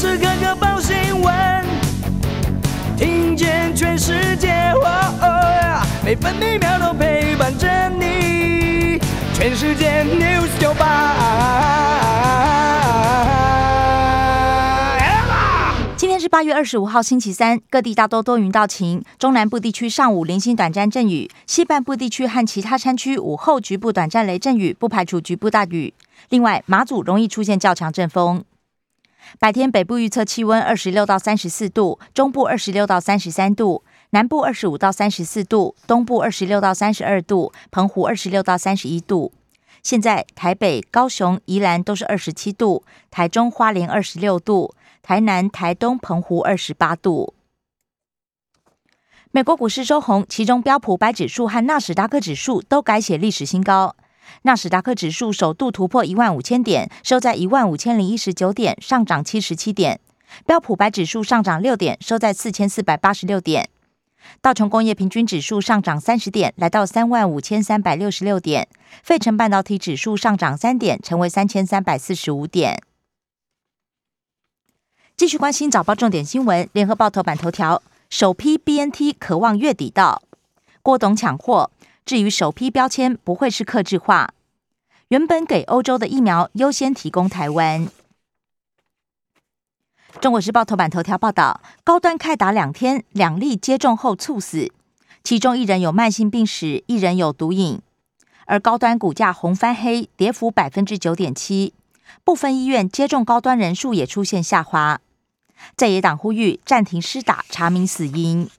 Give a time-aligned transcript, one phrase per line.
[0.00, 1.62] 时刻刻报新闻，
[2.96, 4.72] 听见全世界，
[6.02, 8.98] 每分每秒都陪伴着你。
[9.34, 11.16] 全世界 news 九八。
[15.98, 25.92] 今天是八月二十五号，星期三，各地大多多云到晴，中南部地区上午零星短暂阵雨，西半部地区和其他山区午后局部短暂雷阵雨，不排除局部大雨。
[26.30, 28.42] 另外，马祖容易出现较强阵风。
[29.38, 39.32] 白天北部预测气温二十六到三十四度，中部二十六到三十三度，南部二十五到三十四度，东部二十六到三十二度，澎湖二十六到三十一度。
[39.82, 47.32] 现在台北、高雄、宜兰都是二十七度，台中、花莲二十六度，台南、台东、澎湖二十八度。
[49.30, 53.94] 美国股市收红，其中标普百指数和纳斯达克指数都改写历史新高。
[54.42, 60.00] 纳斯达克指数首度突破一万五千点，收在一万五千零一十九点，上涨七十七点。
[60.46, 63.68] 标普白指数上涨六点，收在四千四百八十六点。
[64.40, 68.68] 道琼工业平均指数上涨三十点，来到三万五千三百六十六点。
[69.02, 72.82] 费城半导体指数上涨三点，成为三千三百四十五点。
[75.16, 80.22] 继续关心早报重点新闻，联合报头版头条：首批 BNT 渴望月底到，
[80.82, 81.70] 郭董抢货。
[82.04, 84.30] 至于首批标签不会是克制化，
[85.08, 87.88] 原本给欧洲的疫苗优先提供台湾。
[90.20, 94.72] 中国时报头版头条报道，高端开打两天，两例接种后猝死，
[95.22, 97.80] 其中一人有慢性病史，一人有毒瘾。
[98.46, 101.72] 而高端股价红翻黑，跌幅百分之九点七，
[102.24, 105.00] 部分医院接种高端人数也出现下滑。
[105.76, 108.50] 在野党呼吁暂停施打，查明死因。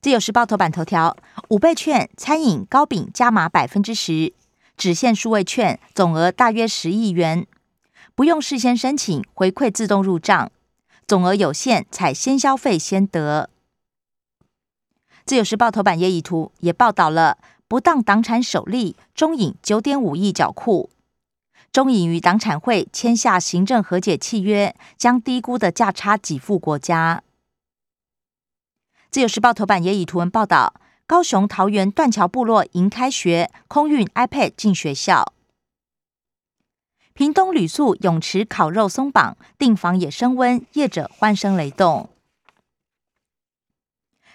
[0.00, 1.16] 自由时报头版头条：
[1.48, 4.32] 五倍券餐饮糕饼加码百分之十，
[4.76, 7.44] 只限数位券，总额大约十亿元，
[8.14, 10.52] 不用事先申请，回馈自动入账，
[11.04, 13.50] 总额有限，采先消费先得。
[15.26, 20.90] 自由时报头版也以图也报道了不当党产首例，中影九点五亿缴库，
[21.72, 27.24] 中影与党产会签下行政和解契约，将低估的价差给付国家。
[29.10, 30.74] 自由时报头版也以图文报道：
[31.06, 35.32] 高雄桃园断桥部落迎开学，空运 iPad 进学校；
[37.14, 42.10] 屏东旅宿泳池烤肉松绑，订房也升温，业者欢声雷动。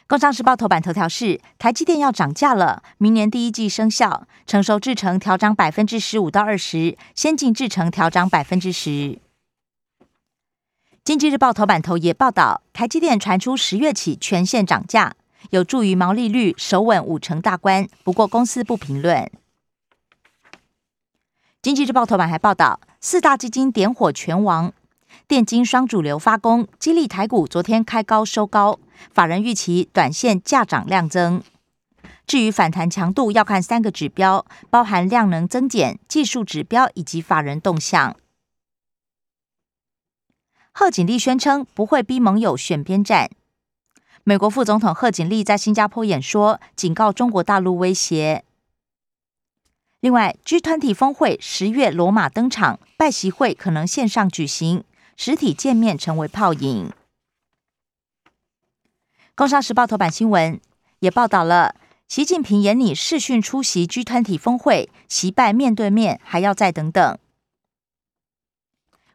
[0.08, 9.20] 工商时报头版头条是：台积电要涨价了，明年第一季生效，成熟制程调涨百分之十五到二十，先进制程调涨百分之十。
[11.04, 15.14] 经济日报头版头也报道，台积电传出十月起全线涨价，
[15.50, 17.90] 有助于毛利率守稳五成大关。
[18.06, 19.30] 不过公司不评论。
[21.62, 24.72] 经济日报头版还报道，四大基金点火全亡，
[25.28, 28.80] 电金双主流发功，激励台股昨天开高收高，
[29.14, 31.44] 法人预期短线价涨量增。
[32.26, 38.16] 至于反弹强度，要看三个指标，包含量能增减、技术指标以及法人动向。
[40.76, 43.30] 贺锦丽宣称不会逼盟友选边站。
[44.24, 48.44] 美国副总统贺锦丽在新加坡演说，警告中国大陆威胁。
[50.00, 54.84] 另外，G 团体峰会十月罗马登场，拜习会可能线上举行，
[55.16, 56.92] 实体见面成为泡影。
[59.36, 60.60] 工商时报头版新闻
[61.00, 61.76] 也报道了，
[62.08, 67.20] 习近平严拟视讯出席 G 团体峰会，习拜面对面还要再等等。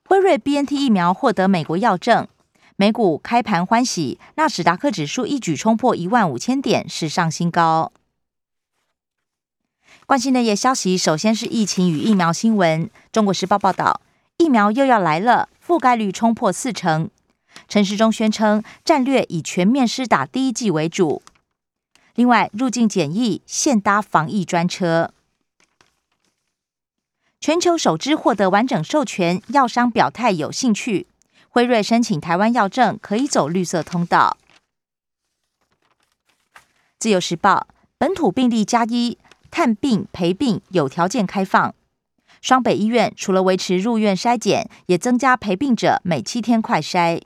[0.08, 2.26] 辉瑞 BNT 疫苗获得美国药证，
[2.76, 7.92] 美股开盘欢喜，纳斯达克指数一举冲破一万五千点，史上新高。
[10.06, 12.88] 关心的业消息，首先是疫情与疫苗新闻。
[13.12, 14.00] 中国时报报道，
[14.38, 17.10] 疫苗又要来了，覆盖率冲破四成。
[17.68, 21.22] 陈时中宣称，战略以全面施打第一剂为主。
[22.14, 25.10] 另外，入境检疫现搭防疫专车。
[27.48, 31.06] 全球首支获得完整授权药商表态有兴趣，
[31.48, 34.36] 辉瑞申请台湾药证可以走绿色通道。
[36.98, 39.16] 自由时报本土病例加一，
[39.50, 41.74] 探病陪病有条件开放。
[42.42, 47.22] 双北医院除了维持入院筛检，也增加陪病者每七天快筛。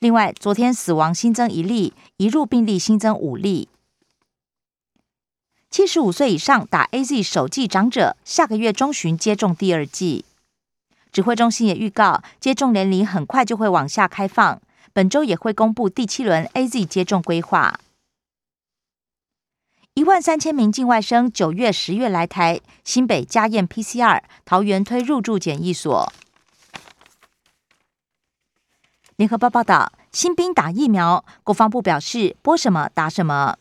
[0.00, 3.68] 另外，昨天死亡新增一例，移入病例新增五例。
[5.70, 10.24] 七十五岁以上打 A Z 首剂长者，下个月中旬接种第二剂。
[11.12, 14.60] 指挥中心也预告，接种年龄很快就会往下开放，
[14.92, 17.78] 本周也会公布第七轮 A Z 接种规划。
[19.94, 26.12] 一万三千名境外生九月、十月来台，新北加验 P C R，桃园推入住检疫所。
[29.16, 33.58] 联合报报道，新兵打疫苗，国防部表示播什么打什么。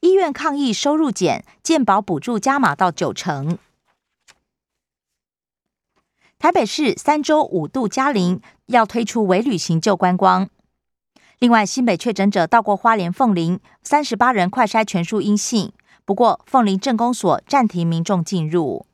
[0.00, 3.58] 医院抗疫收入减，健保补助加码到九成。
[6.38, 10.48] 台北市三周五度加零，要推出微旅行旧观光。
[11.40, 15.72] 另外，新北确诊者到过花莲凤林，三十八人快筛全数阴性，
[16.04, 18.86] 不过凤林镇公所暂停民众进入。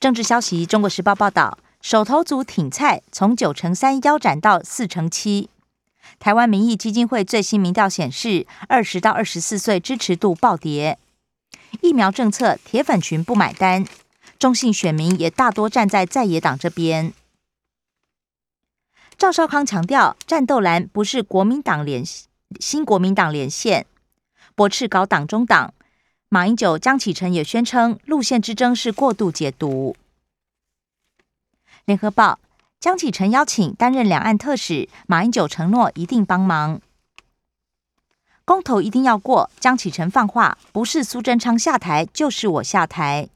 [0.00, 5.50] 政治消息，《中国时报》报道，手头族挺菜从九成三腰斩到四成七。
[6.18, 10.98] 台湾民意基金会最新民调显示，二十到二十四岁支持度暴跌。
[11.82, 13.84] 疫苗政策，铁粉群不买单，
[14.38, 17.12] 中性选民也大多站在在野党这边。
[19.18, 22.04] 赵少康强调，战斗蓝不是国民党连
[22.60, 23.86] 新国民党连线，
[24.54, 25.74] 驳斥搞党中党。
[26.28, 29.96] 马英九、江启臣也宣称，路线之争是过度解读。
[31.84, 32.38] 联合报。
[32.78, 36.80] 江启臣邀请担任两岸特使，马英九承诺一定帮忙。
[38.44, 43.28] 公投一定要过，江启臣放话，不是苏贞昌下台，就是我下台。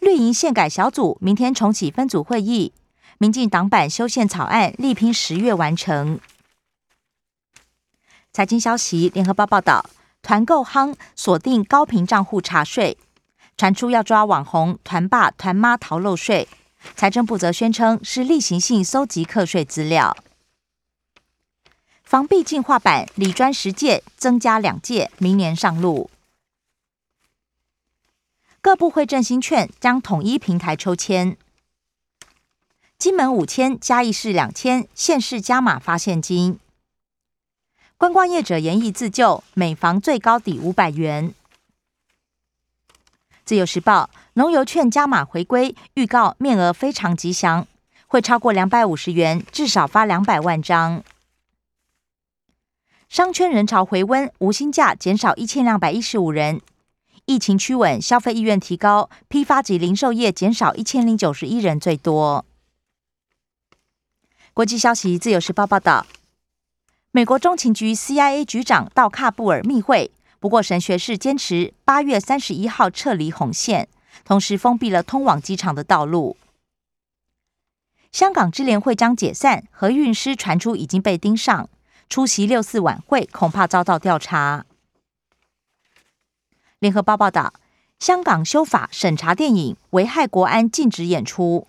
[0.00, 2.72] 绿营宪改小组明天重启分组会议，
[3.18, 6.18] 民进党版修宪草案力拼十月完成。
[8.32, 9.84] 财经消息，联合报报道，
[10.22, 12.96] 团购夯锁定高频账户查税，
[13.58, 16.48] 传出要抓网红团爸团妈逃漏税。
[16.94, 20.16] 财政部则宣称是例行性搜集课税资料。
[22.02, 26.10] 防弊进化版理专十届增加两届，明年上路。
[28.60, 31.36] 各部会振兴券将统一平台抽签，
[32.98, 36.58] 金门五千，嘉义市两千，县市加码发现金。
[37.96, 41.34] 观光业者严议自救，每房最高抵五百元。
[43.44, 44.10] 自由时报。
[44.34, 47.66] 农油券加码回归，预告面额非常吉祥，
[48.06, 51.04] 会超过两百五十元，至少发两百万张。
[53.10, 56.62] 商圈人潮回温，无薪假减少一千两百一十五人。
[57.26, 62.46] 疫情趋稳，消费意愿提高，批发及零售业减少一千零九十一人最多。
[64.54, 66.06] 国际消息，自由时报报道，
[67.10, 73.88] 美国中情局 CIA 局长到喀布尔密会，不过神学士坚持八月三十一号撤离红线。
[74.24, 76.36] 同时封闭了通往机场的道路。
[78.10, 81.70] 香港支联会将解散，何运师传出已经被盯上，
[82.10, 84.66] 出席六四晚会恐怕遭到调查。
[86.78, 87.54] 联合报报道，
[87.98, 91.68] 香港修法审查电影危害国安，禁止演出。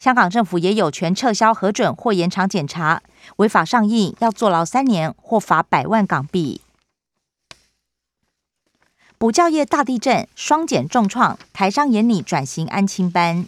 [0.00, 3.02] 香港政府也有权撤销核准或延长检查，
[3.36, 6.61] 违法上映要坐牢三年或罚百万港币。
[9.22, 13.46] 补教业大地震，双减重创，台商眼里转型安亲班。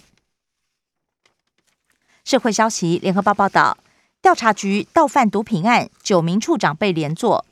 [2.25, 3.79] 社会消息，联合报报道，
[4.23, 7.45] 调查局盗贩毒品案，九名处长被连坐，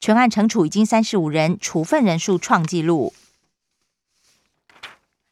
[0.00, 3.14] 全案惩处已经三十五人，处分人数创纪录。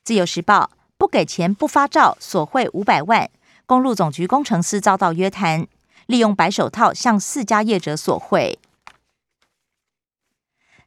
[0.04, 3.28] 自由时报不给钱不发照，索贿五百万，
[3.66, 5.66] 公路总局工程师遭到约谈，
[6.06, 8.60] 利用白手套向四家业者索贿。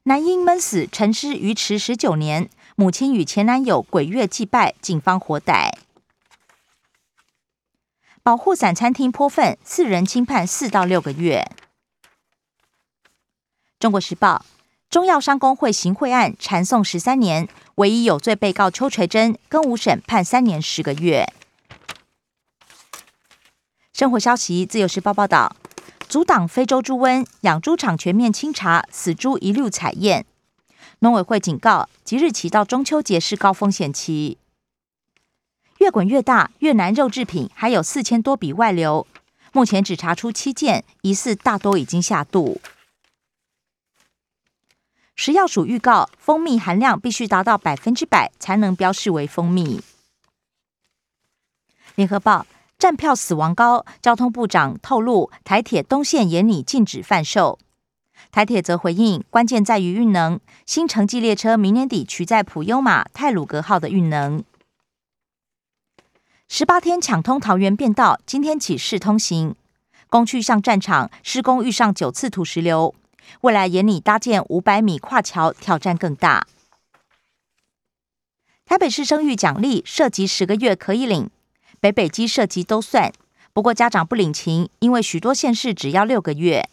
[0.10, 5.78] 男婴闷死沉尸鱼池十九年，母亲与前男友鬼月祭拜，警方活逮。
[8.24, 11.52] 保护伞餐厅泼粪，四人轻判四到六个月。
[13.78, 14.44] 中国时报
[14.90, 21.32] 中药商工会行贿案缠讼十三年，唯一有罪被告邱垂珍更无审判三年十个月。
[23.94, 25.56] 生活消息，自由时报报道。
[26.10, 30.26] 阻挡非洲猪瘟，养猪场全面清查，死猪一律采验。
[31.02, 34.40] 农委会警告，即日起到中秋节是高风险期。
[35.78, 39.06] 越滚越大，越南肉制品还有四千多笔外流，
[39.54, 42.60] 目前只查出七件，疑似大多已经下肚。
[45.16, 49.84] 食药署预告，蜂蜜含量必须达到百分之百才能标示为蜂蜜。
[51.94, 52.48] 联合报。
[52.80, 57.60] 站票死亡高，交通部长透露，台铁东线严拟禁止贩售。
[58.32, 64.42] 台铁则回应，关键在于运能，新城际列车明年底取在普悠玛泰鲁格号的运能。
[66.48, 69.56] 十八天抢通桃园变道，今天起试通行。
[70.10, 72.96] 工区上战场施工遇上九次土石流，
[73.42, 76.48] 未来严拟搭建五百米跨桥，挑战更大。
[78.66, 81.30] 台北市生育奖励涉及十个月可以领。
[81.80, 83.12] 北北基涉及都算，
[83.54, 86.70] 不过家长不领情，因为许多县市只要六个月。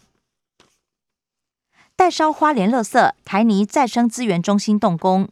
[1.95, 5.29] 代烧花莲垃圾台泥再生资源中心动工，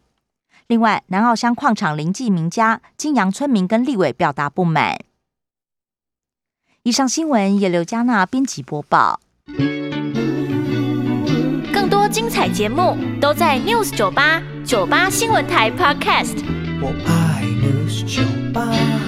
[0.67, 4.98] 另外，南澳乡矿场临近名家，金阳村民跟立委表达不满。
[6.82, 9.20] 以上新闻由刘嘉娜编辑播报。
[11.74, 16.44] 更多精彩节目都在 News 九八九八新闻台 Podcast。
[16.82, 19.04] 我爱 News 酒吧。